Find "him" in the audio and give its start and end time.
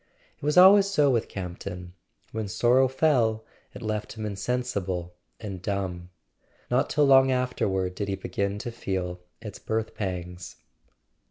4.13-4.25